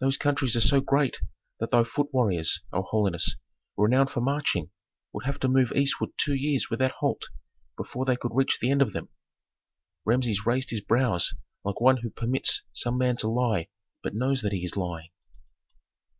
[0.00, 1.20] Those countries are so great
[1.60, 3.36] that thy foot warriors, O holiness,
[3.76, 4.72] renowned for marching,
[5.12, 7.26] would have to move eastward two years without halt
[7.76, 9.08] before they could reach the end of them."
[10.04, 11.32] Rameses raised his brows
[11.64, 13.68] like one who permits some man to lie,
[14.02, 15.10] but knows that he is lying.